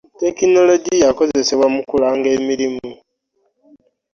[0.19, 2.89] tekinologiya akozesebwa mu kulaanga emirimu.